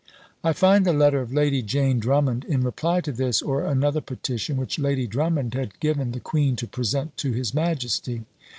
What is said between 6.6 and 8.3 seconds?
present to his majesty.